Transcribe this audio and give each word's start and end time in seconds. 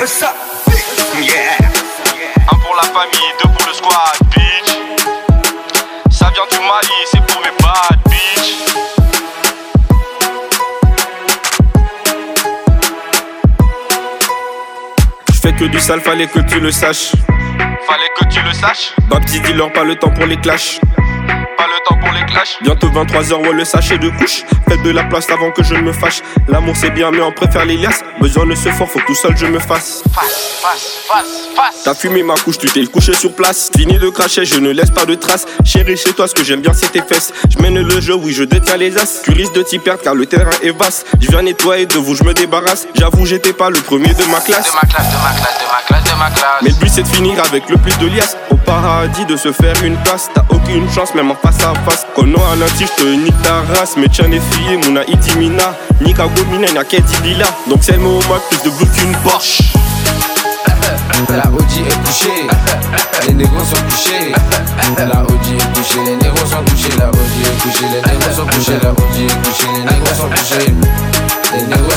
Yeah. 0.00 0.06
Un 2.50 2.56
pour 2.56 2.74
la 2.74 2.84
famille, 2.84 3.32
deux 3.42 3.50
pour 3.50 3.66
le 3.66 3.74
squad, 3.74 4.16
bitch. 4.30 4.78
Ça 6.10 6.30
vient 6.30 6.46
du 6.50 6.58
Mali, 6.66 6.88
c'est 7.12 7.20
pour 7.26 7.42
mes 7.42 7.50
bad 7.60 7.98
bitch. 8.08 8.64
Je 15.34 15.38
fais 15.38 15.52
que 15.52 15.64
du 15.64 15.78
sale, 15.78 16.00
fallait 16.00 16.28
que 16.28 16.40
tu 16.48 16.60
le 16.60 16.70
saches. 16.70 17.12
Fallait 17.86 18.10
que 18.18 18.24
tu 18.32 18.40
le 18.40 18.54
saches. 18.54 18.94
Baptiste, 19.10 19.42
dis-leur 19.42 19.70
pas 19.70 19.84
le 19.84 19.96
temps 19.96 20.08
pour 20.08 20.24
les 20.24 20.38
clashs. 20.38 20.80
Pas 21.58 21.66
le 21.66 21.78
temps 21.86 21.98
pour 22.10 22.18
les 22.18 22.26
clashs. 22.26 22.58
Bientôt 22.62 22.88
23h, 22.88 23.40
ouais, 23.40 23.52
le 23.52 23.64
sachet 23.64 23.98
de 23.98 24.08
couche. 24.10 24.44
Faites 24.68 24.82
de 24.82 24.90
la 24.90 25.04
place 25.04 25.28
avant 25.30 25.50
que 25.50 25.62
je 25.62 25.74
ne 25.74 25.82
me 25.82 25.92
fâche. 25.92 26.22
L'amour 26.48 26.74
c'est 26.76 26.90
bien, 26.90 27.10
mais 27.10 27.20
on 27.20 27.32
préfère 27.32 27.64
les 27.64 27.76
liasses. 27.76 28.02
Besoin 28.20 28.46
de 28.46 28.54
ce 28.54 28.68
fort, 28.70 28.88
faut 28.88 28.98
que 28.98 29.06
tout 29.06 29.14
seul 29.14 29.36
je 29.36 29.46
me 29.46 29.58
fasse. 29.58 30.02
Face, 30.14 30.60
face, 30.62 31.04
face, 31.08 31.48
face. 31.56 31.82
T'as 31.84 31.94
fumé 31.94 32.22
ma 32.22 32.34
couche, 32.34 32.58
tu 32.58 32.68
t'es 32.68 32.84
couché 32.86 33.14
sur 33.14 33.34
place. 33.34 33.70
Fini 33.76 33.98
de 33.98 34.08
cracher, 34.10 34.44
je 34.44 34.58
ne 34.58 34.70
laisse 34.70 34.90
pas 34.90 35.06
de 35.06 35.14
traces. 35.14 35.46
Chérie, 35.64 35.96
chez 35.96 36.12
toi, 36.12 36.26
ce 36.28 36.34
que 36.34 36.44
j'aime 36.44 36.60
bien, 36.60 36.72
c'est 36.72 36.90
tes 36.92 37.02
fesses. 37.02 37.32
Je 37.48 37.62
mène 37.62 37.80
le 37.80 38.00
jeu, 38.00 38.14
oui, 38.14 38.32
je 38.32 38.44
détiens 38.44 38.76
les 38.76 38.96
as. 38.96 39.22
Tu 39.24 39.32
risques 39.32 39.54
de 39.54 39.62
t'y 39.62 39.78
perdre 39.78 40.02
car 40.02 40.14
le 40.14 40.26
terrain 40.26 40.50
est 40.62 40.76
vaste. 40.76 41.06
Je 41.20 41.28
viens 41.28 41.42
nettoyer 41.42 41.86
de 41.86 41.98
vous, 41.98 42.14
je 42.14 42.24
me 42.24 42.34
débarrasse. 42.34 42.86
J'avoue, 42.94 43.26
j'étais 43.26 43.52
pas 43.52 43.70
le 43.70 43.78
premier 43.80 44.12
de 44.14 44.24
ma 44.30 44.40
classe. 44.40 44.66
De 44.66 44.74
ma 44.74 44.80
classe, 44.80 45.08
de 45.08 45.16
ma 45.16 45.32
classe, 45.32 45.58
de 45.58 45.70
ma 45.70 45.82
classe, 45.86 46.04
de 46.04 46.18
ma 46.18 46.30
classe. 46.30 46.62
Mais 46.62 46.70
le 46.70 46.74
but 46.76 46.90
c'est 46.90 47.02
de 47.02 47.08
finir 47.08 47.42
avec 47.44 47.68
le 47.68 47.76
plus 47.76 47.96
de 47.98 48.06
liasses 48.06 48.36
Au 48.50 48.56
paradis 48.56 49.24
de 49.26 49.36
se 49.36 49.52
faire 49.52 49.74
une 49.84 49.96
place 50.02 50.28
T'as 50.34 50.44
aucune 50.50 50.90
chance 50.90 51.14
même 51.14 51.30
en 51.30 51.34
face 51.34 51.62
à 51.62 51.72
face 51.88 51.99
Kono 52.14 52.38
anati 52.52 52.84
je 52.84 53.02
te 53.02 53.16
nique 53.16 53.42
ta 53.42 53.62
race 53.74 53.96
Mais 53.96 54.08
tiens 54.08 54.28
les 54.28 54.40
filles 54.40 54.78
Mouna 54.84 55.04
itimina 55.06 55.74
Nika 56.00 56.26
gomina 56.28 56.72
n'a 56.72 56.84
bila 57.22 57.46
Donc 57.68 57.80
c'est 57.82 57.92
le 57.92 57.98
moment 57.98 58.20
plus 58.48 58.70
de 58.70 58.76
blue 58.76 58.86
qu'une 58.96 59.12
Porsche 59.18 59.62
La 61.28 61.44
OG 61.50 61.86
est 61.86 62.06
couchée, 62.06 62.46
les 63.26 63.34
négros 63.34 63.60
sont 63.60 63.82
couchés. 63.84 64.32
La 64.96 65.22
OG 65.22 65.46
est 65.52 65.78
couchée, 65.78 66.00
les 66.04 66.16
négros 66.16 66.46
sont 66.46 66.64
couchés. 66.64 66.96
La 66.98 67.08
OG 67.08 67.34
est 67.44 67.62
couchée, 67.62 67.84
les 67.92 68.12
négros 68.12 68.34
sont 68.34 68.46
couchés. 68.46 68.78
La 68.82 68.90
OG 68.90 68.96
est 69.18 69.48
couchée, 69.48 69.66
les 69.74 69.84
négros 69.84 70.14
sont 70.16 70.28
couchés. 70.30 70.74
Les 71.54 71.62
négros 71.62 71.89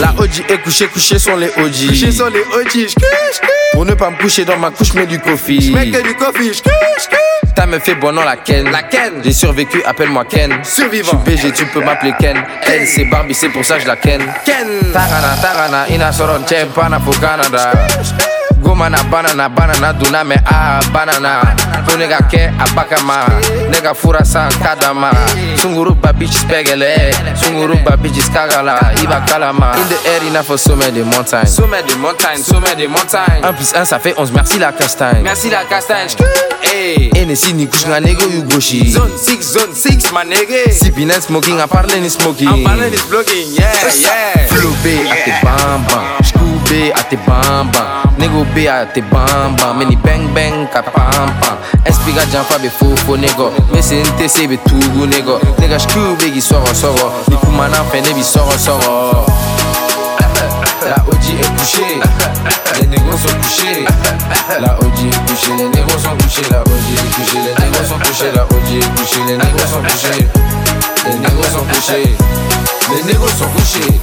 La 0.00 0.14
OG 0.16 0.44
est 0.48 0.58
couchée, 0.58 0.86
couchés 0.86 1.18
sont 1.18 1.36
les 1.36 1.48
OG. 1.48 1.88
Couchés 1.88 2.12
sont 2.12 2.26
les 2.28 2.40
OG, 2.40 2.86
Pour 3.72 3.84
ne 3.84 3.94
pas 3.94 4.10
me 4.10 4.16
coucher 4.16 4.44
dans 4.44 4.56
ma 4.56 4.70
couche, 4.70 4.94
mets 4.94 5.06
du 5.06 5.18
coffee. 5.18 5.60
J'mets 5.60 5.90
que 5.90 6.02
du 6.02 6.14
coffee, 6.14 6.52
T'as 7.54 7.66
me 7.66 7.80
fait 7.80 7.96
bon 7.96 8.12
nom 8.12 8.22
la 8.22 8.36
Ken. 8.36 8.70
La 8.70 8.82
Ken. 8.82 9.14
J'ai 9.24 9.32
survécu, 9.32 9.82
appelle-moi 9.84 10.24
Ken. 10.26 10.60
Survivant. 10.62 11.20
Je 11.26 11.32
suis 11.32 11.48
BG, 11.48 11.52
tu 11.52 11.66
peux 11.66 11.80
m'appeler 11.80 12.12
Ken. 12.20 12.36
Elle 12.62 12.86
c'est 12.86 13.06
Barbie, 13.06 13.34
c'est 13.34 13.48
pour 13.48 13.64
ça 13.64 13.76
que 13.76 13.82
je 13.82 13.88
la 13.88 13.96
Ken. 13.96 14.20
Ken. 14.44 14.92
Tarana, 14.92 15.36
tarana, 15.42 15.88
ina 15.88 16.12
soron 16.12 16.44
pana 16.74 17.00
pour 17.00 17.18
Canada. 17.18 17.72
Gomana, 18.62 18.98
banana, 19.10 19.48
banana, 19.48 19.92
duna 19.92 20.24
me 20.24 20.34
a 20.34 20.80
banana. 20.92 21.40
To 21.86 21.96
nigga 21.96 22.18
ke 22.28 22.48
a 22.58 22.64
bakama. 22.74 23.26
Nigga 23.70 23.94
fura 23.94 24.24
san 24.24 24.50
kadama. 24.50 25.10
Sunguru 25.56 25.94
bitch 25.94 26.32
spegele. 26.32 27.12
Sunguru 27.34 27.76
bitch 28.02 28.20
skagala. 28.20 28.78
Iba 29.02 29.20
kalama. 29.26 29.72
In 29.76 29.88
the 29.88 29.96
air, 30.10 30.22
ina 30.24 30.42
for 30.42 30.58
sommet 30.58 30.90
des 30.92 31.04
montagnes. 31.04 31.46
Sommet 31.48 31.82
des 31.82 31.96
montagnes, 31.96 32.42
sommet 32.42 32.74
des 32.76 32.88
montagnes. 32.88 33.42
1 33.42 33.52
plus 33.52 33.74
1 33.74 33.84
ça 33.84 33.98
fait 33.98 34.14
11, 34.16 34.32
merci 34.32 34.58
la 34.58 34.72
castagne. 34.72 35.22
Merci 35.22 35.50
la 35.50 35.64
castagne. 35.64 36.08
Hey. 36.62 37.10
NSI 37.14 37.54
ni 37.54 37.66
couche 37.66 37.86
nga 37.86 38.00
nego 38.00 38.24
you 38.28 38.42
goshi. 38.42 38.90
Zone 38.90 39.12
6, 39.16 39.52
zone 39.52 39.74
6, 39.74 40.12
my 40.12 40.24
nigga. 40.24 40.70
Sipping 40.72 41.10
and 41.10 41.22
smoking, 41.22 41.60
à 41.60 41.66
parler 41.66 42.00
ni 42.00 42.10
smoking. 42.10 42.48
I'm 42.48 42.64
parling 42.64 42.92
is 42.92 43.02
blogging, 43.02 43.56
yeah, 43.56 43.72
yeah. 43.94 44.46
Flow 44.48 44.72
B 44.82 44.86
à 45.10 45.16
tes 45.24 45.32
bambam. 45.42 46.04
Screw 46.22 46.58
B 46.68 46.92
à 46.94 47.02
tes 47.04 47.18
bambam. 47.26 48.07
Nego 48.18 48.44
B 48.54 48.66
à 48.68 48.84
tes 48.86 49.02
bambam. 49.02 49.78
Many 49.78 49.96
bang 49.96 50.26
bang 50.34 50.66
ka 50.72 50.82
pam 50.82 51.30
pam. 51.40 51.56
Espiga 51.84 52.24
jamfa 52.32 52.58
be 52.58 52.68
fofo 52.68 53.16
nego. 53.16 53.52
Me 53.72 53.80
se 53.82 54.02
ntese 54.02 54.48
be 54.48 54.58
tugu 54.68 55.06
nego. 55.06 55.38
Nigga 55.58 55.78
screw 55.78 56.16
B 56.16 56.32
gi 56.34 56.40
soro 56.40 56.74
soro. 56.74 57.12
Ni 57.28 57.36
kumana 57.36 57.84
fene 57.90 58.12
bi 58.14 58.22
soro 58.22 58.56
soro. 58.58 59.24
La 60.88 60.96
OG 61.06 61.24
est 61.40 61.50
couchée, 61.58 62.00
les 62.80 62.86
négros 62.86 63.18
sont 63.18 63.36
couchés. 63.42 63.84
La 64.58 64.72
OG 64.78 64.98
est 65.04 65.20
couchée, 65.28 65.56
les 65.58 65.68
négros 65.68 65.98
sont 65.98 66.16
couchés. 66.16 66.48
La 66.50 66.60
OG 66.62 66.88
est 66.94 67.14
couchée, 67.14 67.40
les 67.44 67.64
négros 67.64 67.84
sont 67.84 67.98
couchés. 67.98 68.32
La 68.34 68.42
OG 68.44 68.68
est 68.72 68.88
couchée, 68.96 69.22
les 69.26 69.36
négros 69.36 69.66
sont 69.68 69.82
couchés. 69.82 70.28
Les 71.04 71.18
négros 71.18 71.44
sont 71.52 71.64
couchés. 71.68 72.16
Les 72.90 73.02
négros 73.04 73.28
sont 73.28 73.48
couchés. 73.48 74.00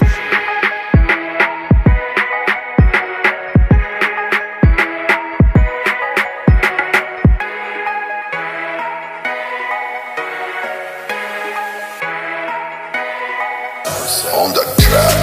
On 14.05 14.49
the 14.51 14.61
track. 14.77 15.17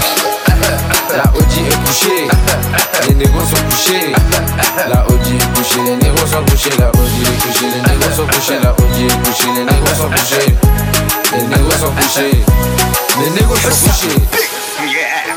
La 1.16 1.22
OG 1.38 1.68
est 1.68 1.86
couchée, 1.86 2.26
les 3.06 3.14
négros 3.14 3.42
sont 3.42 3.62
couchés. 3.70 4.12
La 4.88 5.06
OG 5.06 5.20
est 5.38 5.56
couchée, 5.56 5.82
les 5.84 5.96
négros 5.96 6.26
sont 6.26 6.42
couchés. 6.50 6.70
La 6.80 6.88
OG 6.88 6.96
est 7.22 7.46
couchée, 7.46 7.66
les 7.66 7.80
négros 7.80 8.10
sont 8.16 8.26
couchés. 8.26 8.58
La 8.60 8.72
OG 8.72 8.98
est 9.06 9.22
couchée, 9.24 9.52
les 9.54 9.64
négros 9.64 9.94
sont 9.94 10.10
couchés. 10.10 10.54
Les 11.32 11.42
négros 11.42 11.70
sont 11.70 11.92
couchés. 11.92 12.44
Les 13.20 13.30
négros 13.30 13.56
sont 13.56 13.68
couchés. 13.68 15.31